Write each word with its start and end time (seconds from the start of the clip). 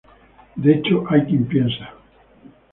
de 0.55 0.73
hecho 0.73 1.03
hay 1.11 1.25
quien 1.25 1.45
piensa 1.47 1.93